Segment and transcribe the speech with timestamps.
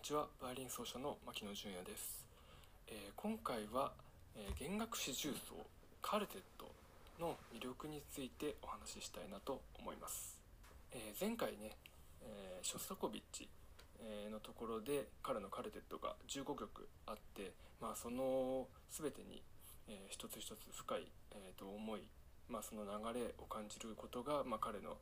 [0.00, 0.28] にちは。
[0.40, 2.24] バイオリン奏者の牧野純也です、
[2.88, 3.92] えー今回は、
[4.34, 5.52] えー弦楽四重奏
[6.00, 6.72] カルテット
[7.20, 10.40] の魅力についてお話ししたいなと思います、
[10.92, 11.76] えー前回ね、
[12.24, 13.46] えショスタコビッチ、
[14.32, 19.42] のところで彼のカルテットが15曲あって、まあ、その全てに、
[19.86, 22.00] え一つ一つ深い、えーと思い、
[22.48, 24.96] まあ、その流れを感じることが、まあ、彼の,、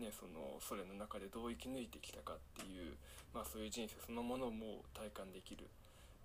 [0.00, 2.96] ね、そのソ連の中でどう生き抜いてきたかっていう、
[3.34, 5.68] まあ、そういう人生そのものも体感できる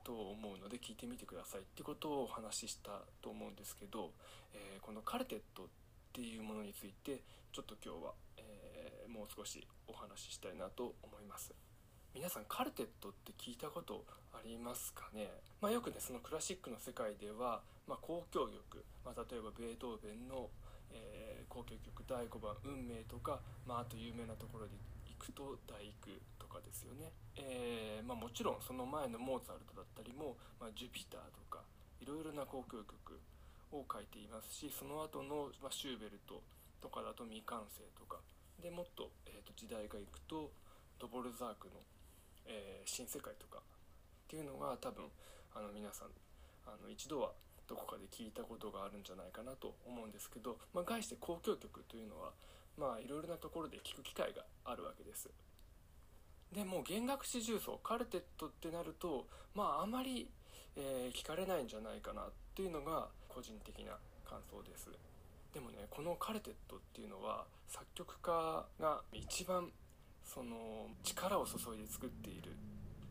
[0.03, 4.11] と思うので聞いてみてくださいってことをお話ししたと思うんですけど、
[4.53, 5.67] えーこのカルテットっ
[6.13, 11.53] ていうものについてちょっと今日は、えーもう少しお話ししたいなと思います。
[12.13, 15.29] 皆さんカルテットって聞いたことありますかね、
[15.59, 20.49] まあ、よくねそのクラシックの世界では、まあ、交響曲、まあ、例えばベートーベンの、
[20.91, 21.24] えー
[21.55, 24.75] 交響曲第5番「運命」とか、まあ、あと有名なところで
[25.07, 31.63] 行くと「第九」とかですよね、えーまあ、もちろんその前のモーツァルトだったりも「まあ、ジュピター」とか
[32.01, 33.21] いろいろな交響曲
[33.71, 36.43] を書いていますしその後の、ま、シューベルト
[36.81, 38.19] とかだと未完成とか
[38.59, 40.51] でもっと,、えーと時代がいくと
[40.99, 41.73] ドボルザークの、
[42.45, 43.61] えー新世界」とかっ
[44.27, 45.09] ていうのが多分
[45.53, 46.09] あの皆さん
[46.65, 47.33] あの一度は
[47.67, 52.31] どこかで聞いたことがあるんじゃないかなと思うんですけど、まあ、概して交響曲というのは
[52.77, 55.29] まあいろいろなところで聞く機会があるわけです。
[56.53, 60.29] でも弦楽四重奏カルテットってなるとまああまり、
[60.75, 64.87] えー聞かれないんじゃないかなっていうのが個人的な感想です
[65.53, 69.69] でもねこのカルテットっていうのは作曲家が一番
[70.23, 72.51] その力を注いで作っているっ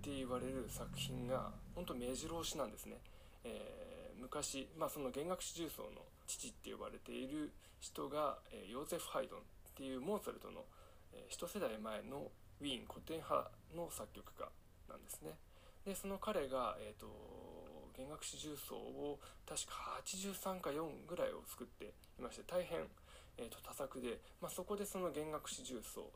[0.03, 2.97] て言われる作品が本当目白押しなんですね、
[3.45, 3.84] えー
[4.25, 9.43] 昔、まあ、その弦楽四重奏の父って呼ばれている人が、えヨーゼフ・ハイドンっ
[9.77, 10.65] ていうモーツァルトの、
[11.13, 14.49] え一世代前のウィーン古典派の作曲家
[14.89, 15.37] なんですね。
[15.85, 17.07] でその彼が、えー、と
[17.95, 22.89] 弦楽四重奏を確か83か4ぐらいを作っていまして大変、
[23.37, 26.09] えー、と多作で、まあ、そこでその弦楽四重奏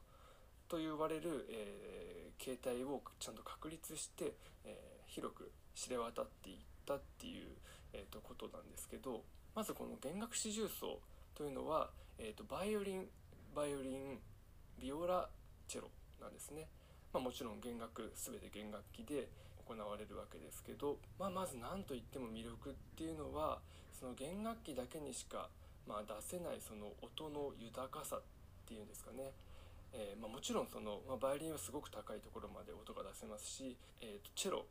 [0.69, 4.33] と言われる、えー形態をちゃんと確立して、
[4.65, 7.53] えー広く知れ渡っていってたっていう、
[7.93, 9.23] えーとことなんですけど
[9.55, 11.01] まずこの弦楽四重奏
[11.35, 13.09] というのは、えー、とバイオリン
[13.55, 14.19] バイオリン
[14.81, 15.29] ビオラ
[15.67, 15.89] チェロ
[16.21, 16.69] なんですね、
[17.13, 19.29] まあ、もちろん弦楽全て弦楽器で
[19.67, 23.59] 行われるわけですけど、まあ、まず何といっても魅力っていうのは
[23.99, 25.49] その弦楽器だけにしか、
[25.87, 28.23] まあ、出せないその音の豊かさっ
[28.67, 29.33] ていうんですかね。
[29.93, 34.67] えーまあ、もちろんその、まあ、バイオリンはすごく高いところまで音が出せますし、えー、とチェロ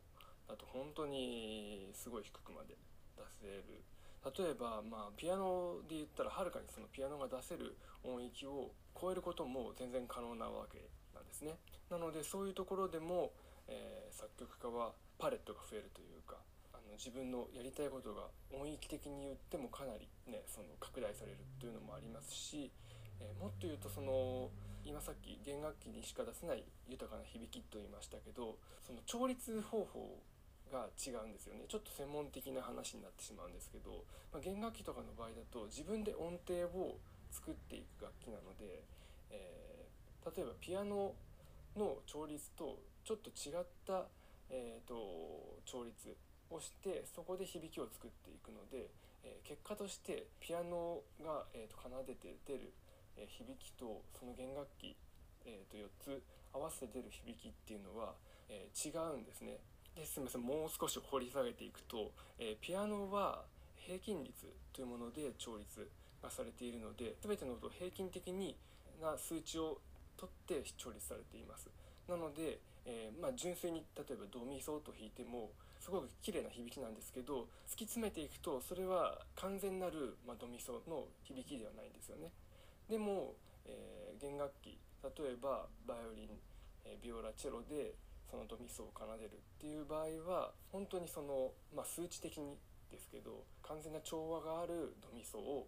[0.48, 2.76] だと本当にすごい低くまで
[3.16, 3.84] 出せる。
[4.26, 11.56] 例えば、まあ、ピアノで言ったらはるかにそのピアノが出せる音域を超えることも全然可能なわけなんですね。
[11.90, 13.32] なのでそういうところでも、
[13.68, 16.38] えー作曲家はパレットが増えるというか
[16.74, 22.72] あの自分のやりたいことが音域的に言ってもかなりねその拡大されるというのもありますし、
[23.20, 24.50] えーもっと言うとその
[24.84, 30.18] 今さっき弦楽器にしか出せない豊かな響きと言いましたけどその調律方法
[30.72, 36.98] が違うんですよねちょっと専門的な話になってしまうんですけど、まあ、弦楽器とかの場合だと自分で音程を
[37.32, 38.84] 作っていく楽器なので、
[39.32, 39.68] えー
[40.28, 41.16] 例えばピアノ
[41.78, 44.08] の調律とちょっと違った、
[44.50, 44.94] えー、と
[45.64, 46.18] 調律
[46.52, 48.92] をしてそこで響きを作っていくので、
[49.24, 52.74] えー結果としてピアノが、えー、と奏でて出る、
[53.16, 54.98] えー響きとその弦楽器、
[55.46, 58.12] えー、と4つ合わせて出る響きっていうのは、
[58.50, 59.60] え違うんですね。
[59.98, 63.42] ですみませんもう少し掘り下げていくと、えーピアノは
[63.76, 65.90] 平均率というもので調律
[66.22, 68.56] がされているので全ての音を平均的に
[69.02, 69.80] な数値を
[70.18, 71.70] 取って調律されています。
[72.08, 75.50] なので、えーまあ、純粋に例えばドミソと弾いても
[75.80, 82.30] すごく綺麗な響きなんですけど突き詰めていくとそれは完全なる、まあ、ドミソの響きではないんですよね。
[82.90, 83.34] でも、
[83.66, 86.30] えー弦楽器例えばバイオリン、
[86.86, 87.94] えビオラチェロで
[88.30, 92.58] そのドミソを奏でるっていう場合は本当にその、まあ、数値的に
[92.92, 95.68] ですけど完全な調和があるドミソを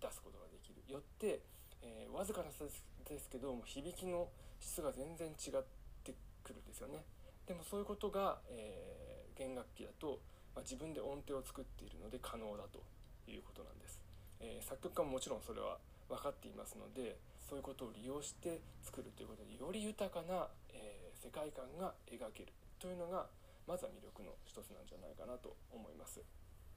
[0.00, 0.82] 出すことができる。
[0.92, 1.42] よって、
[1.82, 4.28] えーわずかな差ですですけども響きの
[4.60, 5.64] 質が全然違っ
[6.04, 7.04] てくるんですよね。
[7.46, 10.18] でもそういうことが、えー弦楽器だと、
[10.52, 12.82] まあ、自分で音程を作っているので可能だと
[13.30, 14.00] いうことなんです、
[14.40, 15.78] えー作曲家ももちろんそれは
[16.08, 17.16] 分かっていますので
[17.48, 23.26] そういうことを利用して作るということでより豊かな、えー世界観が描けるというのが
[23.66, 26.22] まずは魅力の一つなんじゃないかなと思います。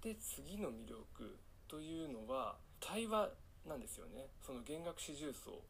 [0.01, 1.37] で次の魅力
[1.69, 3.29] というのは対話
[3.63, 4.27] なんですよね。
[4.41, 5.61] その弦楽四重奏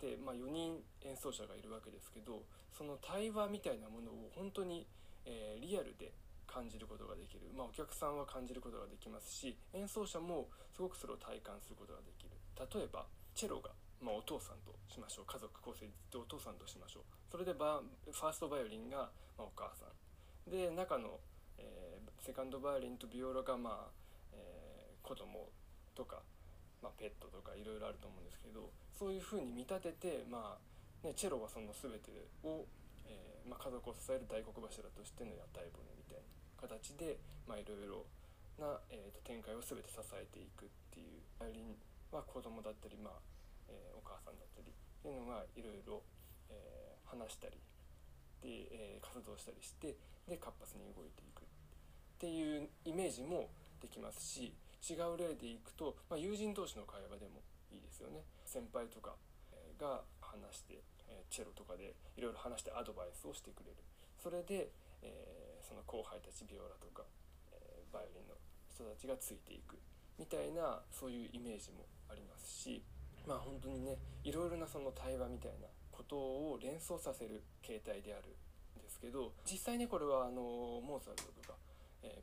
[0.00, 2.42] で、まあ、4人演奏者がいるわけですけど
[2.76, 4.86] その対話みたいなものを本当に、
[5.24, 6.10] えー、リアルで
[6.48, 12.34] 感じることができる、まあ、お客さんは感じることができますし演奏者もすごくそれを体感することができる。
[12.58, 13.70] 例えばチェロが、
[14.00, 15.26] まあ、お父さんとしましょう。
[15.26, 17.02] 家族構成でお父さんとしましょう。
[17.30, 20.50] それでバファーストバイオリンが、まあ、お母さん。
[20.50, 21.20] で中の、
[21.58, 23.90] えー、セカンドバイオリンとビオラが、まあ
[24.32, 25.48] えー、子供
[25.94, 26.20] とか、
[26.82, 32.66] まあ、ペットとかいろいろあると思うんですけどそういうふうに見立てて、まあね、チェロはその全てを、
[33.06, 36.24] えーまあ、家族を支える大黒柱としての屋台骨みたいな
[36.60, 37.16] 形で、
[37.48, 38.04] いろいろ
[38.56, 41.76] な、えーと、展開を全て支えていくっていうバイオリン
[42.12, 43.20] は子供だったり、まあ
[43.68, 46.02] えー、お母さんだったりっていうのがいろいろ
[47.04, 47.60] 話したり
[48.42, 49.96] で、えー、活動したりして
[50.26, 51.44] で活発に動いていくっ
[52.18, 53.48] ていうイメージも
[53.80, 54.52] できますし
[54.82, 57.40] 違う例でいくと、まあ、友人同士の会話でも
[57.72, 58.20] いいですよね。
[58.44, 59.16] 先輩とか
[59.80, 60.84] が話して
[61.30, 63.76] チェロとかでいろいろ話してアドバイスをしてくれる。
[64.22, 64.70] それで、
[65.02, 67.02] えー、その後輩たちビオラとか、
[67.50, 68.34] えー、バイオリンの
[68.68, 69.80] 人たちがついていく
[70.18, 72.84] みたいなそういうイメージもありますし
[73.26, 78.36] まあ本当にねいろいろなその対話みたいなことを連想させる形態である
[78.78, 80.42] んですけど実際にこれはあの
[80.82, 81.54] モーツァルトとか、
[82.02, 82.22] え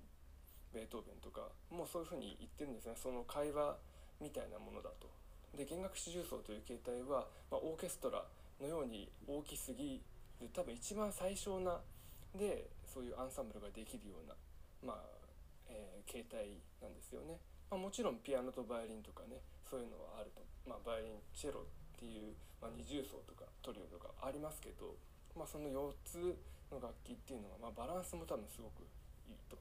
[0.71, 3.77] ー、ベートーベンとかもうそういうふうに言ってるんですねその会話
[4.21, 5.09] みたいなものだと。
[5.57, 8.23] で弦楽四重奏という形態は、まあ、オーケストラ
[8.61, 10.01] のように大きすぎ
[10.39, 11.81] る多分一番最小な
[12.37, 14.35] でそういうアンサンブルができるような、
[14.85, 15.03] まあ
[15.67, 17.39] えー、形態なんですよね。
[17.71, 21.63] まあ、もちろんピアノとバイオリンとかねそういうのはあると、まあ、バイオリンチェロっ
[21.95, 24.99] ていう、まあ、二重奏とかトリオとかありますけど、
[25.39, 26.35] まあ、その4つ
[26.67, 28.83] の楽器っていうのは、まあ、バランスも多分すごく
[29.31, 29.55] いいと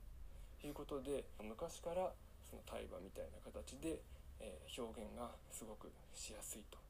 [0.67, 2.11] いうことで昔から
[2.43, 4.03] その対話みたいな形で、
[4.43, 6.83] えー、表現がすごくしやすいと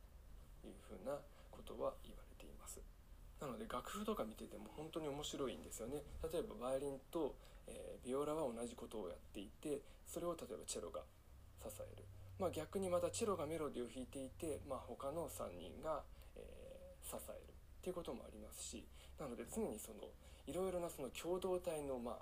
[0.64, 1.20] いうふうな
[1.52, 2.81] ことは言われています。
[3.40, 6.02] なので楽譜とか見てても本当に面白いんですよね。
[6.32, 7.34] 例えばバイオリンと、
[7.66, 11.00] えー、ビオラは同じことをやっていてそれを例えばチェロが
[11.62, 12.04] 支える。
[12.38, 16.02] まあ、逆にまたチェロがメロディーを弾いていて、まあ、他の3人が、
[16.37, 17.50] えー、支える。
[17.81, 18.84] っていうこともありますし
[19.19, 20.04] なので常にその
[20.46, 22.16] いろいろなその共同体の、まあ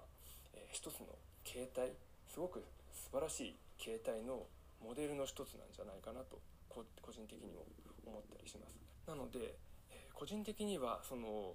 [0.55, 1.07] えー、一つの
[1.43, 1.91] 形態
[2.31, 2.63] すごく
[2.95, 4.47] 素晴らしい形態の
[4.85, 6.39] モデルの一つなんじゃないかなと
[6.71, 7.67] 個人的にも
[8.07, 8.79] 思ったりします。
[9.09, 9.57] なので、
[10.19, 11.55] 個人的にはその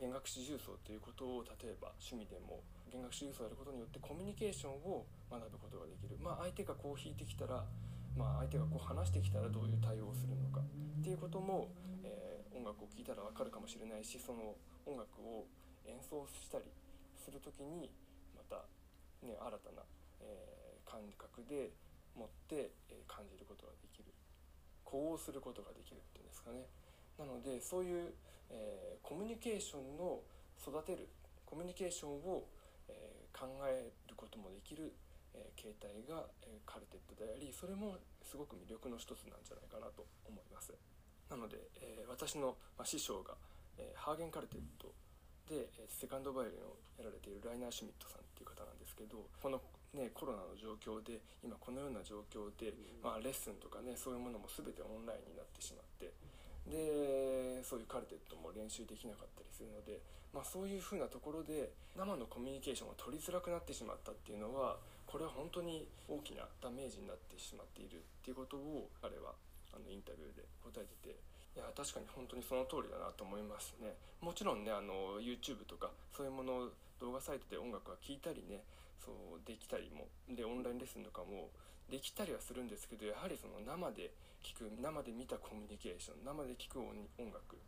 [0.00, 7.60] 弦楽四重奏ということを例えば趣味でも弦楽四重奏をやることによってコミュニケーションを学ぶことができる、まあ、相手がこう弾いてきたら、
[8.16, 10.64] まあ、相手がこう話してきたらどういう対応をするのか。
[10.64, 11.68] っていうことも、
[12.00, 14.56] えー、音楽を聴いたら分かるかもしれないしその
[14.88, 15.44] 音楽を
[15.84, 16.64] 演奏したり
[17.20, 17.92] する時に
[18.32, 18.64] また、
[19.20, 19.84] ね、新たな、
[20.24, 21.76] えー、感覚で
[22.16, 24.08] 持って、え、感じることができる。
[24.84, 26.64] 呼応することができるっていうんですかね。
[27.18, 28.12] なのでそういう、
[28.50, 30.20] えー、コミュニケーションの
[30.60, 31.08] 育てる
[31.44, 32.48] コミュニケーションを、
[32.88, 34.92] えー、考えることもできる、
[35.34, 40.72] えー、形態が、えカルテットでありそれもすごく魅力の一つなんじゃないかなと思います。
[41.28, 43.34] なので、え私の、まあ、師匠が、
[43.76, 44.92] えハーゲンカルテット
[45.48, 49.60] で、えセカンドバイオリンをやられているライナー・シュミットさんっていう方なんですけどこの
[49.92, 52.72] ね、コロナの状況で今このような状況で、
[53.04, 55.91] まあ、レッスンとかねそういうものも全てオンラインになってしまって
[56.66, 59.98] でそういうカルテットも練習できなかったりするので、
[60.32, 69.34] まあ、そういうふうなところで生のコミュニケーションが取りづらくなってしまったっていうのはこれは本当に大きなダメージになってしまっているっていうことを彼は
[69.74, 71.16] あのインタビューで答えてて
[71.56, 73.92] いや確かに本当にその通りだなと思いますね。
[74.22, 76.72] もちろんねあの YouTube とかそういうもの
[77.02, 78.62] 動画サイトで音楽は聴いたりね
[79.02, 81.50] そうできたりもでオンラインレッスンとかも
[81.90, 84.14] できたりはするんですけどやはりその生で
[84.46, 86.94] 聴く生で見たコミュニケーション生で聴く音
[87.34, 87.58] 楽、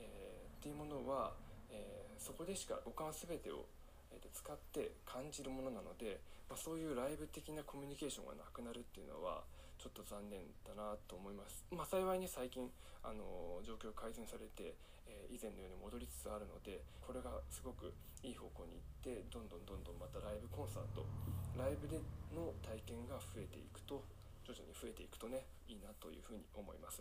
[0.00, 1.36] えー、っていうものは、
[1.70, 3.68] えー、そこでしか五感全てを、
[4.12, 9.44] えー、使って感じるものなので、まあ、そういうライブ的なコミュニケーションがなくなるっていうのは
[9.80, 12.68] ちょっと残念だなと思います、まあ、幸いに最近
[13.00, 14.76] あの状況改善されて、
[15.08, 21.08] えー、以前のように戻りつつあるのでこれがすごくいい方向にいってどんどんどんどんまたライブコンサート
[21.56, 21.96] ライブで
[22.36, 24.04] の体験が増えていくと
[24.44, 27.00] 徐々に増えていくとねいいなというふうに思います。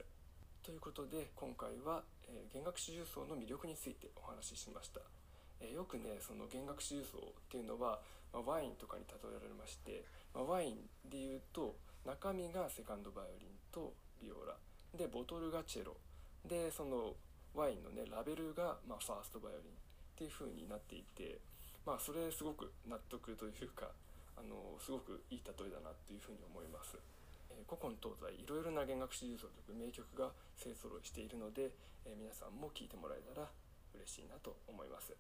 [0.64, 5.02] ということで今回は、えー、弦楽四重奏の魅力についてお話ししました。
[5.60, 8.00] え、よくねその弦楽四重奏っていうのは、
[8.32, 14.56] まあ、ワインとかに例えられまして、まあ、ワインでいうと中身がセカンドバイオリンとビオラ
[14.98, 15.96] でボトルがチェロ
[16.48, 17.14] でその
[17.54, 19.76] ワインのねラベルが、まあ、ファーストバイオリンっ
[20.18, 21.40] ていう風になっていて
[21.86, 23.92] まあそれすごく納得というか
[24.40, 26.96] あのすごくいい例えだなというふうに思います。
[27.52, 31.76] え古今東西いろいろな弦楽四重奏曲名曲が勢ぞろいしているので、
[32.06, 33.48] え皆さんも聴いてもらえたら
[33.92, 35.12] 嬉しいなと思います。